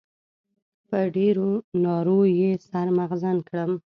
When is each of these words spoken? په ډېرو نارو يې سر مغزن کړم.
په 0.87 0.99
ډېرو 1.15 1.49
نارو 1.83 2.19
يې 2.39 2.51
سر 2.67 2.87
مغزن 2.97 3.37
کړم. 3.47 3.71